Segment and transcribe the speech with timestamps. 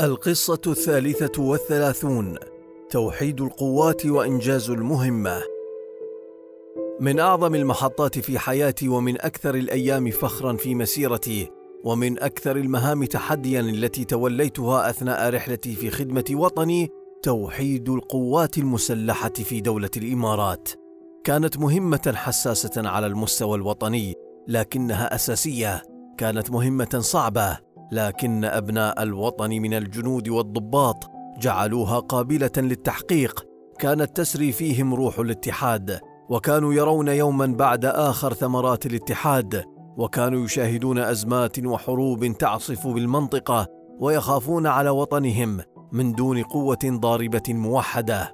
[0.00, 2.34] القصة الثالثة والثلاثون
[2.90, 5.42] توحيد القوات وإنجاز المهمة.
[7.00, 11.50] من أعظم المحطات في حياتي ومن أكثر الأيام فخرا في مسيرتي
[11.84, 16.90] ومن أكثر المهام تحديا التي توليتها أثناء رحلتي في خدمة وطني
[17.22, 20.68] توحيد القوات المسلحة في دولة الإمارات.
[21.24, 24.14] كانت مهمة حساسة على المستوى الوطني
[24.48, 25.82] لكنها أساسية.
[26.18, 27.73] كانت مهمة صعبة.
[27.94, 33.46] لكن أبناء الوطن من الجنود والضباط جعلوها قابلة للتحقيق.
[33.78, 39.64] كانت تسري فيهم روح الاتحاد وكانوا يرون يوما بعد آخر ثمرات الاتحاد
[39.96, 43.66] وكانوا يشاهدون أزمات وحروب تعصف بالمنطقة
[44.00, 45.60] ويخافون على وطنهم
[45.92, 48.32] من دون قوة ضاربة موحدة.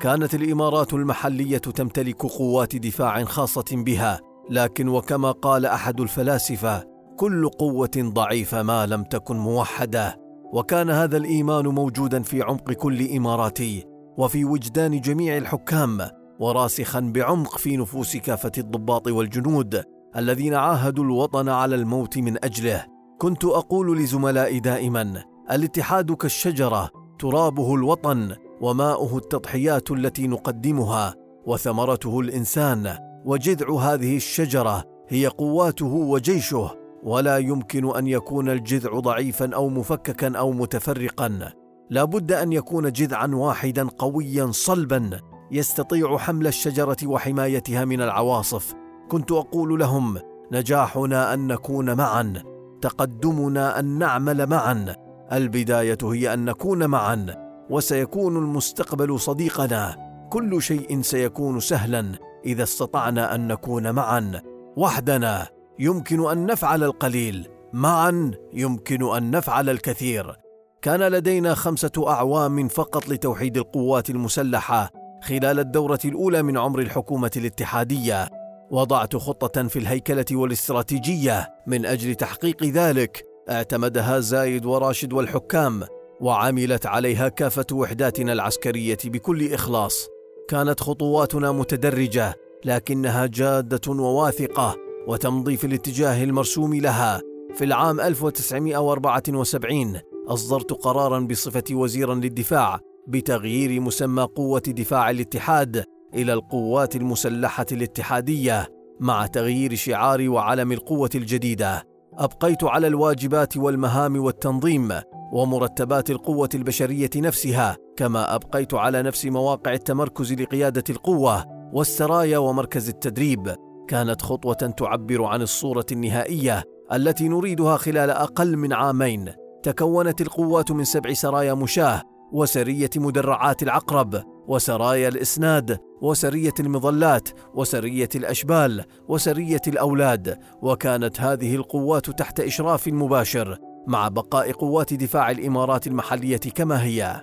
[0.00, 4.20] كانت الإمارات المحلية تمتلك قوات دفاع خاصة بها
[4.50, 6.91] لكن وكما قال أحد الفلاسفة
[7.22, 10.20] كل قوة ضعيفة ما لم تكن موحدة
[10.52, 13.84] وكان هذا الإيمان موجودا في عمق كل إماراتي
[14.18, 15.98] وفي وجدان جميع الحكام
[16.40, 19.82] وراسخا بعمق في نفوس كافة الضباط والجنود
[20.16, 22.86] الذين عاهدوا الوطن على الموت من أجله.
[23.18, 31.14] كنت أقول لزملائي دائما الاتحاد كالشجرة ترابه الوطن وماؤه التضحيات التي نقدمها
[31.46, 36.81] وثمرته الإنسان وجذع هذه الشجرة هي قواته وجيشه.
[37.02, 41.52] ولا يمكن أن يكون الجذع ضعيفا أو مفككا أو متفرقا.
[41.90, 48.74] لا بد أن يكون جذعا واحدا قويا صلبا يستطيع حمل الشجرة وحمايتها من العواصف.
[49.08, 50.18] كنت أقول لهم
[50.52, 52.42] نجاحنا أن نكون معا.
[52.80, 54.96] تقدمنا أن نعمل معا.
[55.32, 57.26] البداية هي أن نكون معا
[57.70, 59.96] وسيكون المستقبل صديقنا.
[60.30, 62.12] كل شيء سيكون سهلا
[62.44, 64.40] إذا استطعنا أن نكون معا.
[64.76, 65.61] وحدنا.
[65.78, 67.48] يمكن أن نفعل القليل.
[67.72, 70.36] معا يمكن أن نفعل الكثير.
[70.82, 74.90] كان لدينا خمسة أعوام فقط لتوحيد القوات المسلحة
[75.22, 78.28] خلال الدورة الأولى من عمر الحكومة الاتحادية.
[78.70, 81.48] وضعت خطة في الهيكلة والاستراتيجية.
[81.66, 85.82] من أجل تحقيق ذلك اعتمدها زايد وراشد والحكام
[86.20, 90.08] وعملت عليها كافة وحداتنا العسكرية بكل إخلاص.
[90.48, 94.91] كانت خطواتنا متدرجة لكنها جادة وواثقة.
[95.06, 97.20] وتمضي في الاتجاه المرسوم لها.
[97.54, 106.96] في العام 1974 أصدرت قرارا بصفتي وزيرا للدفاع بتغيير مسمى قوة دفاع الاتحاد إلى القوات
[106.96, 108.68] المسلحة الاتحادية
[109.00, 111.82] مع تغيير شعار وعلم القوة الجديدة.
[112.18, 114.92] أبقيت على الواجبات والمهام والتنظيم
[115.32, 123.54] ومرتبات القوة البشرية نفسها كما أبقيت على نفس مواقع التمركز لقيادة القوة والسرايا ومركز التدريب.
[123.92, 129.32] كانت خطوة تعبر عن الصورة النهائية التي نريدها خلال أقل من عامين.
[129.62, 138.84] تكونت القوات من سبع سرايا مشاة وسرية مدرعات العقرب وسرايا الإسناد وسرية المظلات وسرية الأشبال
[139.08, 140.38] وسرية الأولاد.
[140.62, 147.20] وكانت هذه القوات تحت إشراف مباشر مع بقاء قوات دفاع الإمارات المحلية كما هي.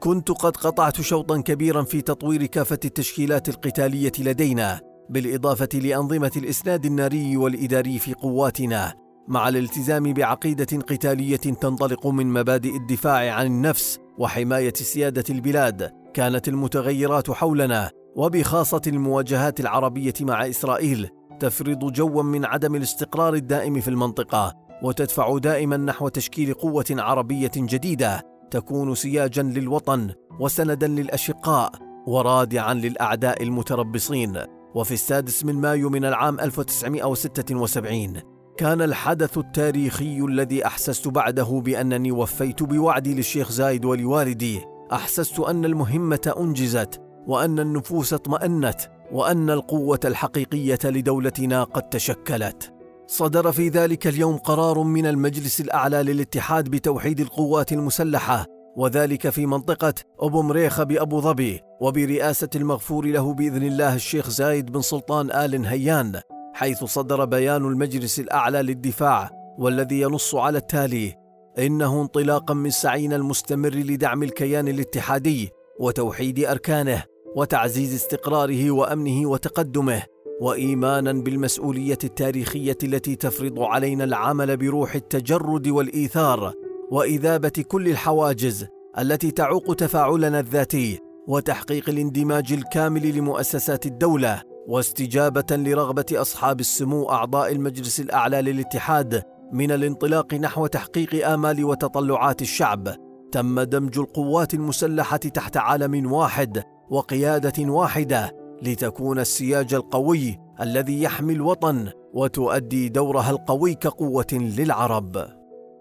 [0.00, 4.89] كنت قد قطعت شوطا كبيرا في تطوير كافة التشكيلات القتالية لدينا.
[5.10, 8.94] بالإضافة لأنظمة الإسناد الناري والإداري في قواتنا
[9.28, 15.90] مع الالتزام بعقيدة قتالية تنطلق من مبادئ الدفاع عن النفس وحماية سيادة البلاد.
[16.14, 21.08] كانت المتغيرات حولنا وبخاصة المواجهات العربية مع إسرائيل
[21.40, 28.22] تفرض جوا من عدم الاستقرار الدائم في المنطقة وتدفع دائما نحو تشكيل قوة عربية جديدة.
[28.50, 30.10] تكون سياجا للوطن
[30.40, 31.72] وسندا للأشقاء
[32.06, 34.38] ورادعا للأعداء المتربصين.
[34.74, 38.22] وفي السادس من مايو من العام 1976
[38.56, 44.60] كان الحدث التاريخي الذي أحسست بعده بأنني وفيت بوعدي للشيخ زايد ولوالدي.
[44.92, 48.80] أحسست أن المهمة أنجزت وأن النفوس اطمأنت
[49.12, 52.72] وأن القوة الحقيقية لدولتنا قد تشكلت.
[53.06, 59.94] صدر في ذلك اليوم قرار من المجلس الأعلى للاتحاد بتوحيد القوات المسلحة وذلك في منطقة
[60.20, 66.20] أبو مريخة بأبو ظبي وبرئاسة المغفور له بإذن الله الشيخ زايد بن سلطان آل نهيان
[66.54, 71.14] حيث صدر بيان المجلس الأعلى للدفاع والذي ينص على التالي
[71.58, 75.50] إنه انطلاقا من سعينا المستمر لدعم الكيان الاتحادي
[75.80, 77.04] وتوحيد أركانه
[77.36, 80.02] وتعزيز استقراره وأمنه وتقدمه
[80.40, 86.52] وايمانا بالمسؤولية التاريخية التي تفرض علينا العمل بروح التجرد والإيثار
[86.90, 88.66] وإذابة كل الحواجز
[88.98, 90.98] التي تعوق تفاعلنا الذاتي
[91.28, 99.22] وتحقيق الاندماج الكامل لمؤسسات الدولة واستجابة لرغبة أصحاب السمو أعضاء المجلس الأعلى للاتحاد
[99.52, 102.96] من الانطلاق نحو تحقيق آمال وتطلعات الشعب.
[103.32, 111.88] تم دمج القوات المسلحة تحت علم واحد وقيادة واحدة لتكون السياج القوي الذي يحمي الوطن
[112.14, 115.39] وتؤدي دورها القوي كقوة للعرب.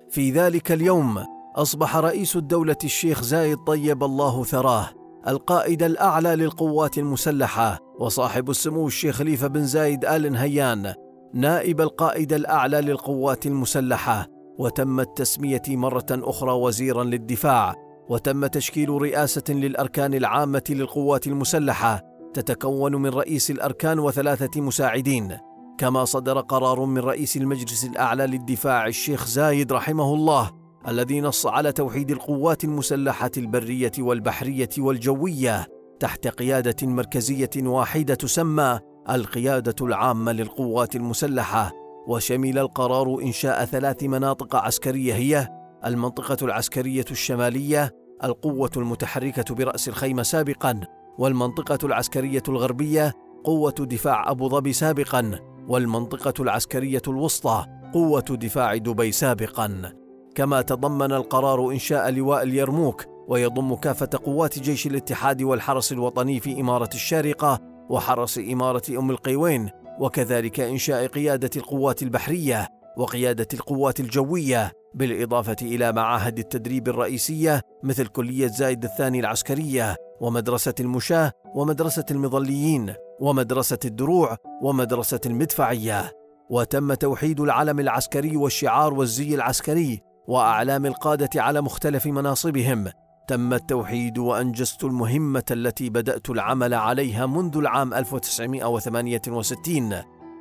[0.09, 1.23] في ذلك اليوم
[1.55, 4.89] أصبح رئيس الدولة الشيخ زايد طيب الله ثراه
[5.27, 10.93] القائد الأعلى للقوات المسلحة وصاحب السمو الشيخ خليفه بن زايد آل نهيان
[11.33, 14.27] نائب القائد الأعلى للقوات المسلحة
[14.59, 17.75] وتم التسمية مرة أخرى وزيرا للدفاع
[18.09, 22.01] وتم تشكيل رئاسة للأركان العامة للقوات المسلحة
[22.33, 25.37] تتكون من رئيس الأركان وثلاثة مساعدين.
[25.79, 30.51] كما صدر قرار من رئيس المجلس الأعلى للدفاع الشيخ زايد رحمه الله
[30.87, 35.67] الذي نص على توحيد القوات المسلحة البرية والبحرية والجوية
[35.99, 38.79] تحت قيادة مركزية واحدة تسمى
[39.09, 41.71] القيادة العامة للقوات المسلحة
[42.07, 45.47] وشمل القرار إنشاء ثلاث مناطق عسكرية هي
[45.85, 47.91] المنطقة العسكرية الشمالية
[48.23, 50.79] القوة المتحركة برأس الخيمة سابقا
[51.17, 59.93] والمنطقة العسكرية الغربية قوة دفاع أبو ظبي سابقا والمنطقة العسكرية الوسطى قوة دفاع دبي سابقا.
[60.35, 66.89] كما تضمن القرار إنشاء لواء اليرموك ويضم كافة قوات جيش الاتحاد والحرس الوطني في إمارة
[66.93, 69.69] الشارقة وحرس إمارة أم القيوين
[69.99, 72.67] وكذلك إنشاء قيادة القوات البحرية
[72.97, 79.95] وقيادة القوات الجوية بالإضافة إلى معاهد التدريب الرئيسية مثل كلية زايد الثاني العسكرية.
[80.21, 86.11] ومدرسة المشاة ومدرسة المظليين ومدرسة الدروع ومدرسة المدفعية.
[86.49, 92.87] وتم توحيد العلم العسكري والشعار والزي العسكري وأعلام القادة على مختلف مناصبهم.
[93.27, 99.93] تم التوحيد وأنجزت المهمة التي بدأت العمل عليها منذ العام 1968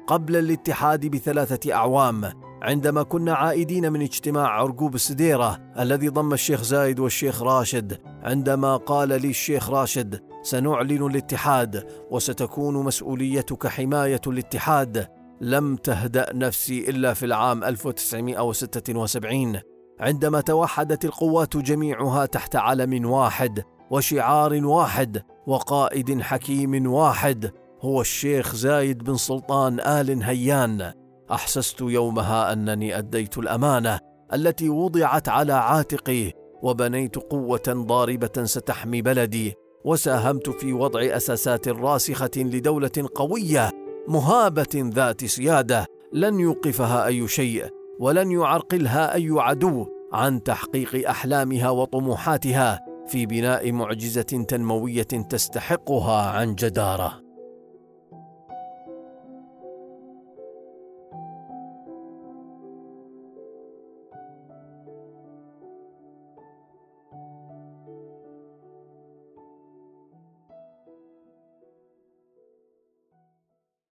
[0.07, 2.48] قبل الاتحاد بثلاثة أعوام.
[2.63, 9.09] عندما كنا عائدين من اجتماع عرقوب السديره الذي ضم الشيخ زايد والشيخ راشد عندما قال
[9.09, 15.09] لي الشيخ راشد سنعلن الاتحاد وستكون مسؤوليتك حماية الاتحاد.
[15.41, 19.61] لم تهدأ نفسي إلا في العام 1976
[20.01, 27.51] عندما توحدت القوات جميعها تحت علم واحد وشعار واحد وقائد حكيم واحد
[27.81, 30.93] هو الشيخ زايد بن سلطان آل هيان.
[31.31, 33.99] أحسست يومها أنني أديت الأمانة
[34.35, 36.33] التي وضعت على عاتقي
[36.63, 39.55] وبنيت قوة ضاربة ستحمي بلدي
[39.85, 43.71] وساهمت في وضع أساسات راسخة لدولة قوية
[44.09, 47.67] مهابة ذات سيادة لن يوقفها أي شيء
[48.01, 57.28] ولن يعرقلها أي عدو عن تحقيق أحلامها وطموحاتها في بناء معجزة تنموية تستحقها عن جدارة.